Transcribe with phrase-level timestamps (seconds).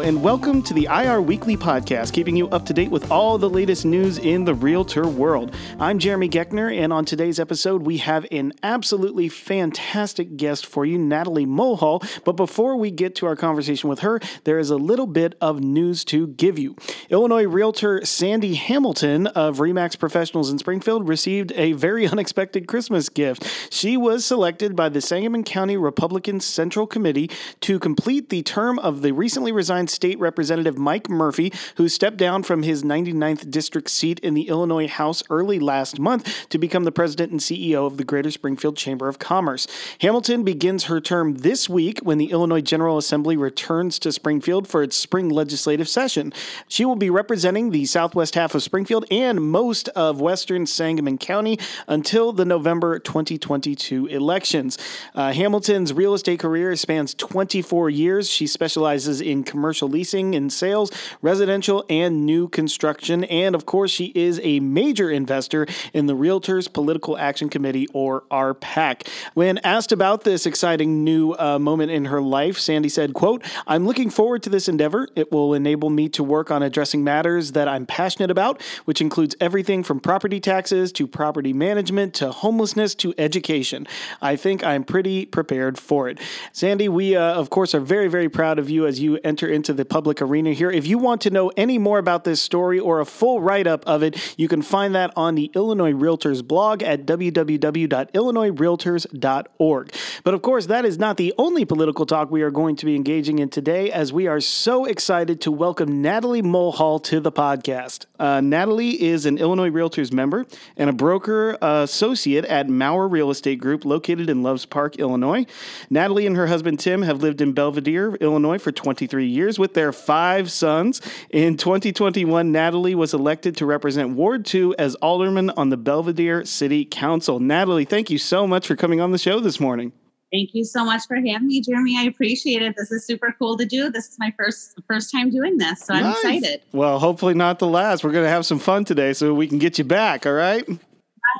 [0.00, 3.50] And welcome to the IR Weekly Podcast, keeping you up to date with all the
[3.50, 5.54] latest news in the realtor world.
[5.78, 10.96] I'm Jeremy Geckner, and on today's episode, we have an absolutely fantastic guest for you,
[10.96, 12.02] Natalie Mulhall.
[12.24, 15.60] But before we get to our conversation with her, there is a little bit of
[15.60, 16.74] news to give you.
[17.10, 23.46] Illinois realtor Sandy Hamilton of Remax Professionals in Springfield received a very unexpected Christmas gift.
[23.70, 27.30] She was selected by the Sangamon County Republican Central Committee
[27.60, 32.42] to complete the term of the recently resigned state representative Mike Murphy, who stepped down
[32.42, 36.92] from his 99th district seat in the Illinois House early last month to become the
[36.92, 39.66] president and CEO of the Greater Springfield Chamber of Commerce.
[40.00, 44.82] Hamilton begins her term this week when the Illinois General Assembly returns to Springfield for
[44.82, 46.32] its spring legislative session.
[46.68, 51.58] She will be representing the southwest half of Springfield and most of western Sangamon County
[51.86, 54.78] until the November 2022 elections.
[55.14, 58.28] Uh, Hamilton's real estate career spans 24 years.
[58.28, 63.24] She specializes in commercial leasing and sales, residential and new construction.
[63.24, 68.22] And of course, she is a major investor in the Realtors Political Action Committee, or
[68.30, 69.08] RPAC.
[69.34, 73.86] When asked about this exciting new uh, moment in her life, Sandy said, quote, I'm
[73.86, 75.08] looking forward to this endeavor.
[75.14, 79.36] It will enable me to work on addressing matters that I'm passionate about, which includes
[79.40, 83.86] everything from property taxes to property management to homelessness to education.
[84.20, 86.18] I think I'm pretty prepared for it.
[86.52, 89.72] Sandy, we, uh, of course, are very, very proud of you as you enter into
[89.72, 90.68] the public arena here.
[90.70, 93.86] If you want to know any more about this story or a full write up
[93.86, 99.94] of it, you can find that on the Illinois Realtors blog at www.illinoisrealtors.org.
[100.24, 102.96] But of course, that is not the only political talk we are going to be
[102.96, 108.06] engaging in today, as we are so excited to welcome Natalie Mulhall to the podcast.
[108.18, 113.30] Uh, Natalie is an Illinois Realtors member and a broker uh, associate at Maurer Real
[113.30, 115.44] Estate Group located in Loves Park, Illinois.
[115.90, 119.92] Natalie and her husband Tim have lived in Belvidere, Illinois for 23 years with their
[119.92, 121.00] five sons.
[121.30, 126.84] In 2021, Natalie was elected to represent Ward 2 as alderman on the Belvidere City
[126.84, 127.40] Council.
[127.40, 129.92] Natalie, thank you so much for coming on the show this morning.
[130.32, 131.98] Thank you so much for having me, Jeremy.
[131.98, 132.74] I appreciate it.
[132.74, 133.90] This is super cool to do.
[133.90, 136.62] This is my first first time doing this, so I'm excited.
[136.72, 138.02] Well, hopefully not the last.
[138.02, 140.24] We're going to have some fun today, so we can get you back.
[140.24, 140.66] All right.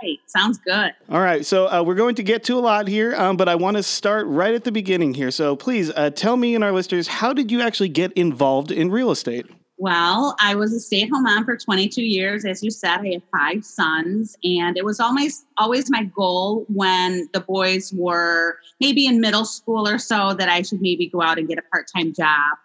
[0.01, 0.21] Right.
[0.27, 0.93] Sounds good.
[1.11, 1.45] All right.
[1.45, 3.83] So uh, we're going to get to a lot here, um, but I want to
[3.83, 5.31] start right at the beginning here.
[5.31, 8.91] So please uh, tell me and our listeners, how did you actually get involved in
[8.91, 9.47] real estate?
[9.83, 12.45] Well, I was a stay-at-home mom for 22 years.
[12.45, 17.29] As you said, I have five sons, and it was always always my goal when
[17.33, 21.37] the boys were maybe in middle school or so that I should maybe go out
[21.37, 22.59] and get a part-time job.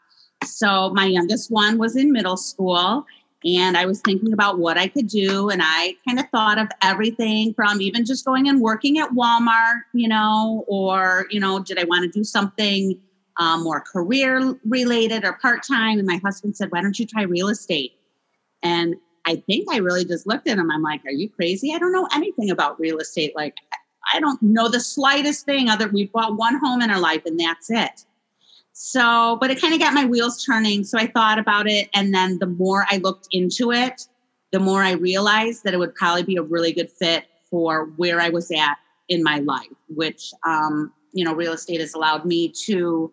[0.45, 3.03] So my youngest one was in middle school,
[3.45, 5.49] and I was thinking about what I could do.
[5.49, 9.81] And I kind of thought of everything from even just going and working at Walmart,
[9.93, 12.99] you know, or, you know, did I want to do something
[13.39, 15.99] um, more career related or part time?
[15.99, 17.93] And my husband said, why don't you try real estate?
[18.63, 20.71] And I think I really just looked at him.
[20.71, 21.73] I'm like, are you crazy?
[21.73, 23.35] I don't know anything about real estate.
[23.35, 23.55] Like,
[24.13, 27.39] I don't know the slightest thing other we bought one home in our life and
[27.39, 28.05] that's it.
[28.79, 30.83] So, but it kind of got my wheels turning.
[30.83, 31.89] So I thought about it.
[31.95, 34.07] And then the more I looked into it,
[34.51, 38.21] the more I realized that it would probably be a really good fit for where
[38.21, 38.77] I was at
[39.09, 43.11] in my life, which, um, you know, real estate has allowed me to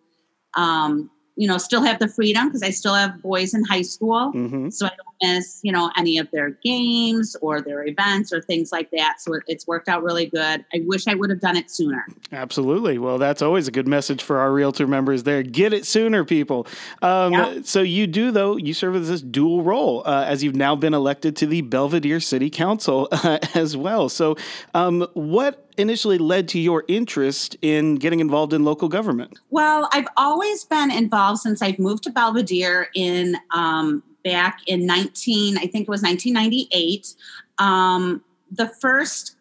[0.55, 4.33] um, you know, still have the freedom because I still have boys in high school.
[4.35, 4.69] Mm-hmm.
[4.69, 8.73] So I don't miss, you know, any of their games or their events or things
[8.73, 9.21] like that.
[9.21, 10.65] So it's worked out really good.
[10.75, 12.07] I wish I would have done it sooner.
[12.33, 12.99] Absolutely.
[12.99, 15.43] Well, that's always a good message for our realtor members there.
[15.43, 16.67] Get it sooner, people.
[17.03, 17.65] Um, yep.
[17.65, 20.95] So you do, though, you serve as this dual role uh, as you've now been
[20.95, 24.09] elected to the Belvidere City Council uh, as well.
[24.09, 24.37] So
[24.75, 29.39] um, what initially led to your interest in getting involved in local government?
[29.51, 35.59] Well, I've always been involved since I've moved to Belvidere in um, back in 19,
[35.59, 37.15] I think it was 1998.
[37.59, 39.37] Um, the first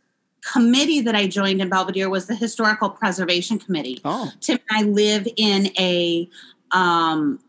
[0.51, 4.01] committee that I joined in Belvidere was the Historical Preservation Committee.
[4.03, 4.31] Oh.
[4.41, 6.29] Tim and I live in a
[6.71, 7.39] um,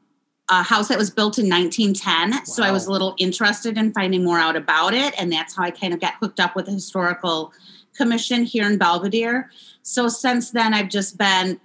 [0.50, 2.30] a house that was built in 1910.
[2.30, 2.44] Wow.
[2.44, 5.14] So I was a little interested in finding more out about it.
[5.18, 7.52] And that's how I kind of got hooked up with the historical
[7.96, 9.48] commission here in Belvidere.
[9.82, 11.58] So since then, I've just been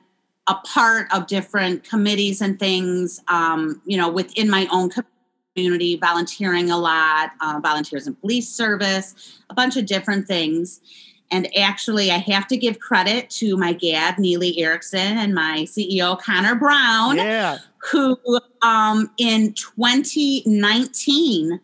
[0.48, 5.19] a part of different committees and things, um, you know, within my own community,
[5.56, 10.82] volunteering a lot, uh, volunteers in police service, a bunch of different things.
[11.32, 16.20] And actually, I have to give credit to my GAD, Neely Erickson, and my CEO,
[16.20, 17.60] Connor Brown, yeah.
[17.92, 18.18] who
[18.64, 21.60] um, in 2019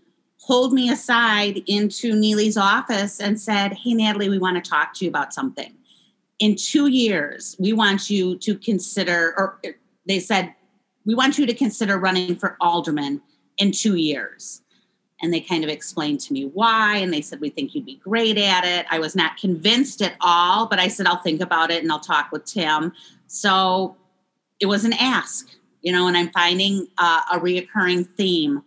[0.46, 5.06] pulled me aside into Neely's office and said, Hey, Natalie, we want to talk to
[5.06, 5.74] you about something.
[6.38, 9.60] In two years, we want you to consider, or
[10.06, 10.54] they said,
[11.06, 13.22] we want you to consider running for alderman
[13.58, 14.62] in two years.
[15.22, 16.98] And they kind of explained to me why.
[16.98, 18.86] And they said, We think you'd be great at it.
[18.90, 22.00] I was not convinced at all, but I said, I'll think about it and I'll
[22.00, 22.92] talk with Tim.
[23.28, 23.96] So
[24.60, 25.50] it was an ask,
[25.82, 28.64] you know, and I'm finding uh, a reoccurring theme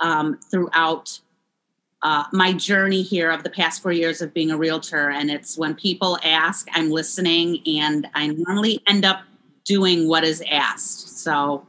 [0.00, 1.20] um, throughout
[2.02, 5.10] uh, my journey here of the past four years of being a realtor.
[5.10, 9.22] And it's when people ask, I'm listening, and I normally end up
[9.64, 11.18] doing what is asked.
[11.18, 11.66] So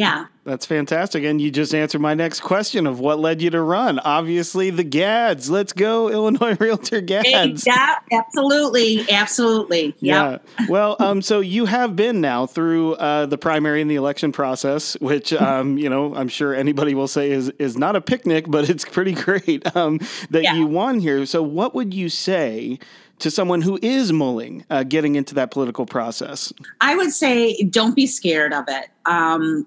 [0.00, 0.24] yeah.
[0.44, 1.24] That's fantastic.
[1.24, 3.98] And you just answered my next question of what led you to run.
[3.98, 5.50] Obviously, the GADS.
[5.50, 7.66] Let's go, Illinois Realtor GADS.
[7.66, 9.04] Yeah, absolutely.
[9.10, 9.94] Absolutely.
[10.00, 10.38] Yeah.
[10.70, 14.98] Well, um, so you have been now through uh, the primary and the election process,
[15.00, 18.70] which, um, you know, I'm sure anybody will say is, is not a picnic, but
[18.70, 20.00] it's pretty great um,
[20.30, 20.54] that yeah.
[20.54, 21.26] you won here.
[21.26, 22.78] So, what would you say?
[23.20, 26.52] to someone who is mulling uh, getting into that political process?
[26.80, 28.88] I would say don't be scared of it.
[29.06, 29.66] Um,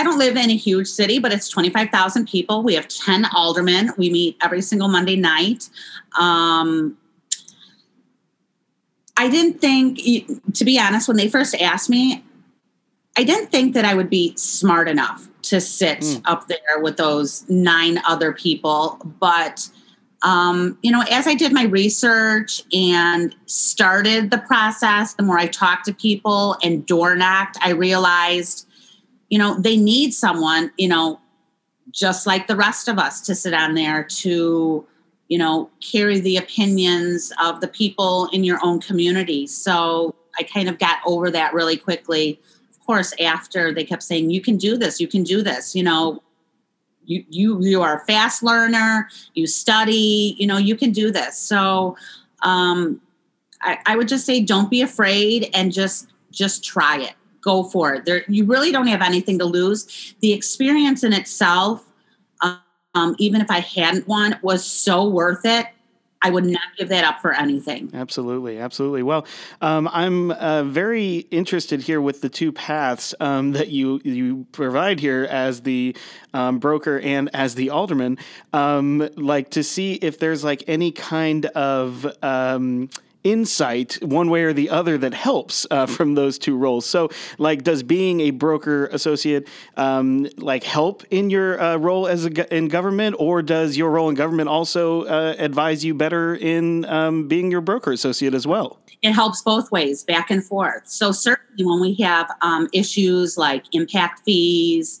[0.00, 2.62] I don't live in a huge city, but it's 25,000 people.
[2.62, 3.90] We have 10 aldermen.
[3.98, 5.68] We meet every single Monday night.
[6.18, 6.96] Um,
[9.18, 10.00] I didn't think,
[10.54, 12.24] to be honest, when they first asked me,
[13.18, 16.22] I didn't think that I would be smart enough to sit mm.
[16.24, 18.98] up there with those nine other people.
[19.20, 19.68] But,
[20.22, 25.46] um, you know, as I did my research and started the process, the more I
[25.46, 28.66] talked to people and door knocked, I realized
[29.30, 31.20] you know, they need someone, you know,
[31.92, 34.86] just like the rest of us to sit on there to,
[35.28, 39.46] you know, carry the opinions of the people in your own community.
[39.46, 42.40] So I kind of got over that really quickly.
[42.70, 45.84] Of course, after they kept saying, you can do this, you can do this, you
[45.84, 46.22] know,
[47.04, 51.38] you you you are a fast learner, you study, you know, you can do this.
[51.38, 51.96] So
[52.42, 53.00] um
[53.62, 57.94] I, I would just say don't be afraid and just just try it go for
[57.94, 58.04] it.
[58.04, 60.14] There, you really don't have anything to lose.
[60.20, 61.84] The experience in itself,
[62.94, 65.66] um, even if I hadn't won, was so worth it.
[66.22, 67.90] I would not give that up for anything.
[67.94, 69.02] Absolutely, absolutely.
[69.02, 69.26] Well,
[69.62, 75.00] um, I'm uh, very interested here with the two paths um, that you you provide
[75.00, 75.96] here as the
[76.34, 78.18] um, broker and as the alderman.
[78.52, 82.90] Um, like to see if there's like any kind of um,
[83.24, 86.86] insight one way or the other that helps uh, from those two roles.
[86.86, 92.24] So like does being a broker associate um, like help in your uh, role as
[92.26, 93.16] a in government?
[93.18, 97.60] Or does your role in government also uh, advise you better in um, being your
[97.60, 98.78] broker associate as well?
[99.02, 100.86] It helps both ways back and forth.
[100.86, 105.00] So certainly when we have um, issues like impact fees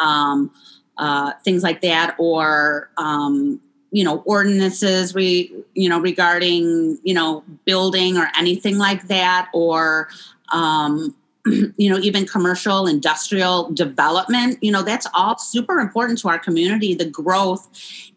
[0.00, 0.52] um,
[0.98, 7.42] uh, things like that or um, you know ordinances we you know regarding you know
[7.64, 10.08] building or anything like that or
[10.52, 11.14] um,
[11.46, 16.94] you know even commercial industrial development you know that's all super important to our community
[16.94, 17.68] the growth.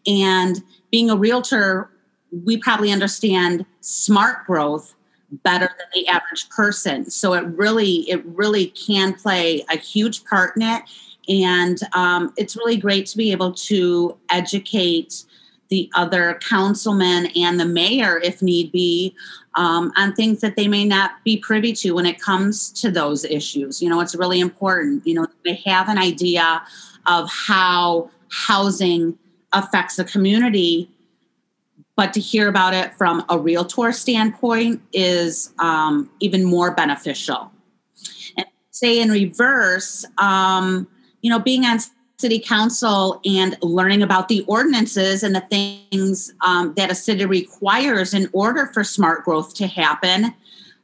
[0.06, 1.88] And being a realtor
[2.44, 4.94] we probably understand smart growth
[5.44, 7.10] better than the average person.
[7.10, 10.82] So it really it really can play a huge part in it.
[11.28, 15.24] And um, it's really great to be able to educate
[15.72, 19.14] the other councilmen and the mayor, if need be,
[19.54, 23.24] um, on things that they may not be privy to when it comes to those
[23.24, 23.80] issues.
[23.80, 25.06] You know, it's really important.
[25.06, 26.62] You know, they have an idea
[27.06, 29.18] of how housing
[29.54, 30.90] affects the community,
[31.96, 37.50] but to hear about it from a realtor standpoint is um, even more beneficial.
[38.36, 40.86] And say in reverse, um,
[41.22, 41.78] you know, being on
[42.18, 48.14] city council and learning about the ordinances and the things um, that a city requires
[48.14, 50.32] in order for smart growth to happen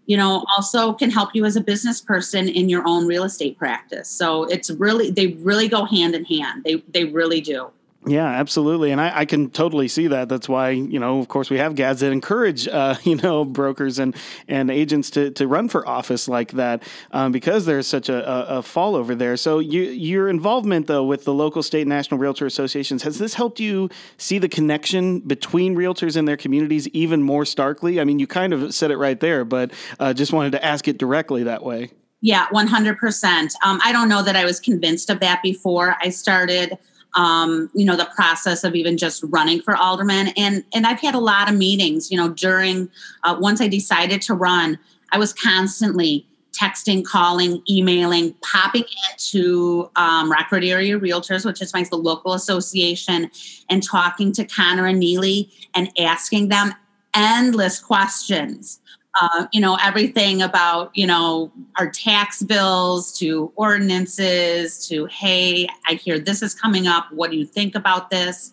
[0.09, 3.57] you know also can help you as a business person in your own real estate
[3.59, 4.09] practice.
[4.09, 6.65] So it's really they really go hand in hand.
[6.65, 7.71] They they really do
[8.09, 10.29] yeah, absolutely, and I, I, can totally see that.
[10.29, 13.99] That's why you know, of course, we have GADs that encourage uh, you know brokers
[13.99, 18.29] and and agents to, to run for office like that um, because there's such a,
[18.29, 19.37] a, a, fall over there.
[19.37, 23.61] So you, your involvement though with the local, state, national realtor associations has this helped
[23.61, 28.01] you see the connection between realtors and their communities even more starkly?
[28.01, 30.89] I mean, you kind of said it right there, but uh, just wanted to ask
[30.89, 31.91] it directly that way.
[32.21, 33.55] Yeah, one hundred percent.
[33.65, 36.77] Um, I don't know that I was convinced of that before I started
[37.15, 40.29] um, you know, the process of even just running for alderman.
[40.37, 42.91] And and I've had a lot of meetings, you know, during
[43.25, 44.79] uh, once I decided to run,
[45.13, 51.85] I was constantly texting, calling, emailing, popping into um, Rockford Area Realtors, which is my
[51.93, 53.31] local association,
[53.69, 56.75] and talking to Connor and Neely and asking them
[57.15, 58.81] endless questions
[59.21, 65.95] uh, you know, everything about, you know, our tax bills to ordinances to, hey, I
[65.95, 67.07] hear this is coming up.
[67.13, 68.53] What do you think about this?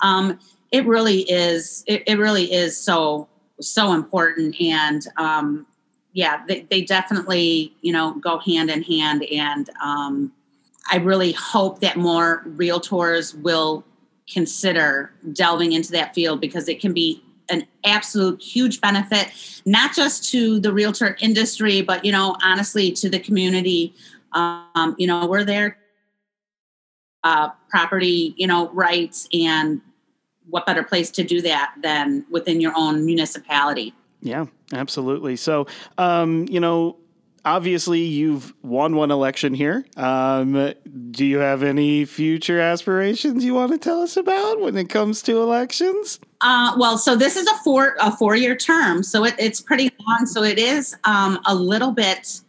[0.00, 0.38] Um,
[0.72, 3.28] it really is, it, it, really is so,
[3.60, 4.60] so important.
[4.60, 5.66] And um,
[6.12, 9.24] yeah, they, they definitely, you know, go hand in hand.
[9.24, 10.32] And um,
[10.90, 13.84] I really hope that more realtors will
[14.32, 19.28] consider delving into that field because it can be an absolute huge benefit,
[19.64, 23.94] not just to the realtor industry, but you know, honestly, to the community.
[24.32, 25.78] Um, you know, we're there,
[27.24, 29.80] uh, property, you know, rights, and
[30.48, 33.94] what better place to do that than within your own municipality?
[34.20, 35.36] Yeah, absolutely.
[35.36, 35.66] So,
[35.98, 36.96] um, you know,
[37.44, 39.84] obviously you've won one election here.
[39.96, 40.74] Um,
[41.10, 45.22] do you have any future aspirations you want to tell us about when it comes
[45.22, 46.20] to elections?
[46.40, 49.90] Uh, well, so this is a four a four year term, so it, it's pretty
[50.06, 50.26] long.
[50.26, 52.40] So it is um, a little bit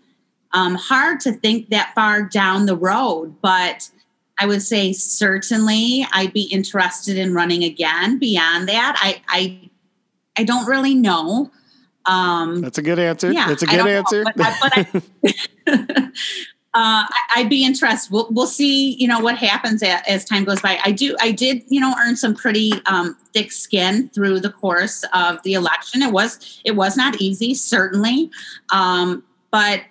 [0.53, 3.89] um, hard to think that far down the road, but
[4.39, 8.19] I would say certainly I'd be interested in running again.
[8.19, 9.69] Beyond that, I I,
[10.37, 11.51] I don't really know.
[12.05, 13.31] Um, That's a good answer.
[13.31, 14.23] Yeah, That's a good answer.
[14.23, 14.71] Know, but, but
[15.67, 16.11] I,
[16.77, 18.13] uh, I'd be interested.
[18.13, 20.77] We'll, we'll see, you know, what happens as, as, time goes by.
[20.85, 25.03] I do, I did, you know, earn some pretty um, thick skin through the course
[25.11, 26.03] of the election.
[26.03, 28.29] It was, it was not easy, certainly,
[28.71, 29.81] um, but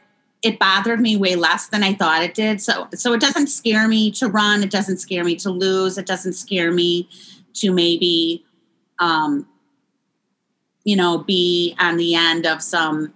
[0.42, 2.60] it bothered me way less than I thought it did.
[2.60, 4.62] So, so it doesn't scare me to run.
[4.62, 5.98] It doesn't scare me to lose.
[5.98, 7.08] It doesn't scare me
[7.54, 8.44] to maybe,
[9.00, 9.44] um,
[10.84, 13.12] you know, be on the end of some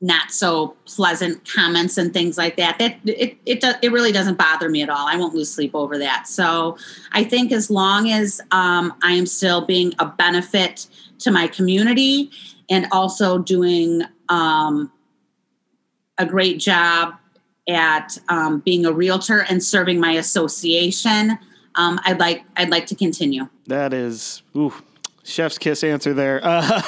[0.00, 2.78] not so pleasant comments and things like that.
[2.78, 5.06] That it it it really doesn't bother me at all.
[5.08, 6.28] I won't lose sleep over that.
[6.28, 6.76] So
[7.12, 10.86] I think as long as um, I am still being a benefit
[11.20, 12.30] to my community
[12.68, 14.92] and also doing um,
[16.18, 17.14] a great job
[17.68, 21.38] at um, being a realtor and serving my association,
[21.76, 23.48] um, I'd like I'd like to continue.
[23.66, 24.74] That is, ooh,
[25.26, 26.40] chef's kiss answer there.
[26.42, 26.82] Uh,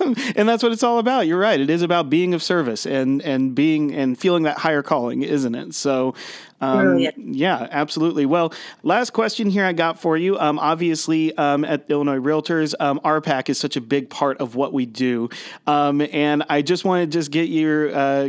[0.36, 1.26] and that's what it's all about.
[1.26, 1.60] You're right.
[1.60, 5.54] It is about being of service and and being and feeling that higher calling isn't
[5.54, 5.74] it?
[5.74, 6.14] So
[6.62, 8.24] um, yeah, absolutely.
[8.24, 8.52] Well,
[8.82, 10.38] last question here I got for you.
[10.38, 14.72] Um, obviously, um, at Illinois Realtors, um, RPAC is such a big part of what
[14.72, 15.28] we do,
[15.66, 18.28] um, and I just want to just get your uh,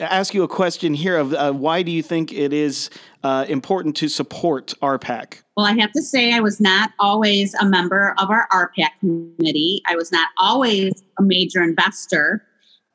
[0.00, 2.88] ask you a question here of uh, why do you think it is
[3.24, 5.42] uh, important to support RPAC?
[5.56, 9.82] Well, I have to say, I was not always a member of our RPAC committee.
[9.86, 12.46] I was not always a major investor.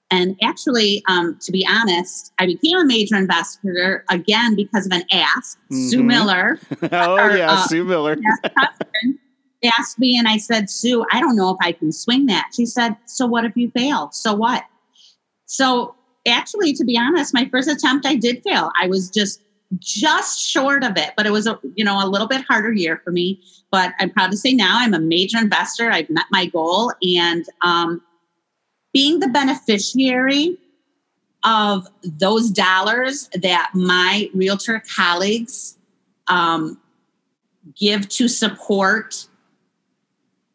[0.10, 5.04] And actually, um, to be honest, I became a major investor again because of an
[5.12, 5.60] ask.
[5.66, 5.88] Mm-hmm.
[5.90, 6.60] Sue Miller.
[6.92, 8.18] oh, our, yeah, uh, Sue Miller.
[9.78, 12.52] asked me, and I said, Sue, I don't know if I can swing that.
[12.56, 14.10] She said, So what if you fail?
[14.12, 14.64] So what?
[15.46, 15.96] So
[16.28, 18.72] actually, to be honest, my first attempt, I did fail.
[18.80, 19.42] I was just
[19.80, 23.02] just short of it, but it was a you know a little bit harder year
[23.04, 23.42] for me.
[23.72, 25.92] But I'm proud to say now I'm a major investor.
[25.92, 28.02] I've met my goal, and um,
[28.98, 30.58] being the beneficiary
[31.44, 35.77] of those dollars that my realtor colleagues
[36.30, 36.82] um,
[37.75, 39.27] give to support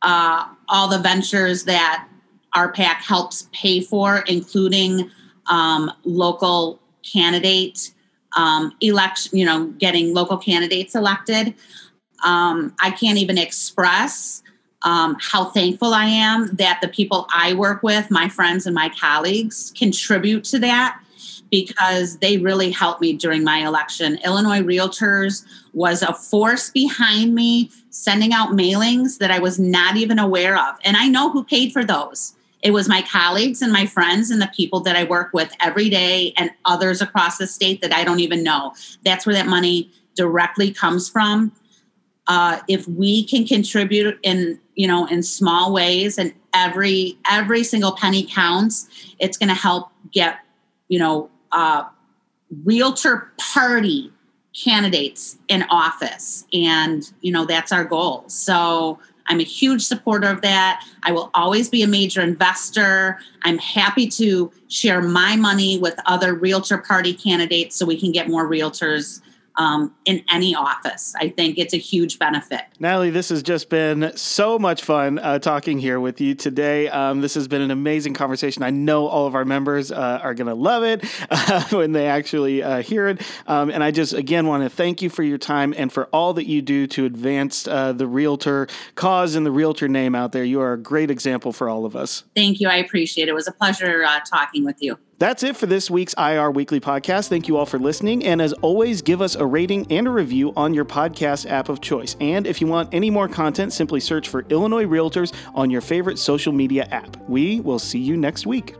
[0.02, 2.08] uh, all the ventures that
[2.56, 5.08] RPAC helps pay for, including
[5.46, 7.92] um, local candidate
[8.37, 11.54] um, election, you know, getting local candidates elected.
[12.25, 14.42] Um, I can't even express
[14.84, 18.90] um, how thankful I am that the people I work with, my friends and my
[18.98, 21.00] colleagues, contribute to that
[21.50, 24.18] because they really helped me during my election.
[24.24, 30.18] Illinois Realtors was a force behind me sending out mailings that I was not even
[30.18, 30.76] aware of.
[30.82, 32.34] And I know who paid for those.
[32.62, 35.90] It was my colleagues and my friends and the people that I work with every
[35.90, 38.72] day and others across the state that I don't even know.
[39.04, 41.52] That's where that money directly comes from.
[42.28, 47.92] Uh, if we can contribute in you know in small ways and every every single
[47.92, 48.88] penny counts.
[49.18, 50.38] It's going to help get
[50.88, 51.84] you know uh,
[52.64, 54.12] realtor party
[54.54, 58.24] candidates in office and you know that's our goal.
[58.28, 58.98] So
[59.28, 60.84] i'm a huge supporter of that.
[61.04, 63.18] I will always be a major investor.
[63.42, 68.28] I'm happy to share my money with other realtor party candidates so we can get
[68.28, 69.22] more realtors
[69.56, 71.14] um, in any office.
[71.18, 72.62] I think it's a huge benefit.
[72.78, 76.88] Natalie, this has just been so much fun uh, talking here with you today.
[76.88, 78.62] Um, this has been an amazing conversation.
[78.62, 82.06] I know all of our members uh, are going to love it uh, when they
[82.06, 83.23] actually uh, hear it.
[83.47, 86.35] Um, and I just, again, want to thank you for your time and for all
[86.35, 90.44] that you do to advance uh, the realtor cause and the realtor name out there.
[90.44, 92.25] You are a great example for all of us.
[92.35, 92.68] Thank you.
[92.68, 93.32] I appreciate it.
[93.32, 94.99] It was a pleasure uh, talking with you.
[95.22, 97.28] That's it for this week's IR Weekly podcast.
[97.28, 98.24] Thank you all for listening.
[98.24, 101.80] And as always, give us a rating and a review on your podcast app of
[101.80, 102.16] choice.
[102.20, 106.18] And if you want any more content, simply search for Illinois Realtors on your favorite
[106.18, 107.16] social media app.
[107.28, 108.74] We will see you next week.